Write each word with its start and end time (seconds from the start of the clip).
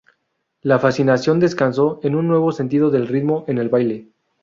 La 0.63 0.79
fascinación 0.79 1.39
descansó 1.39 1.99
en 2.01 2.15
un 2.15 2.27
nuevo 2.27 2.51
sentido 2.51 2.89
del 2.89 3.07
ritmo 3.07 3.43
en 3.47 3.57
el 3.59 3.69
baile. 3.69 4.07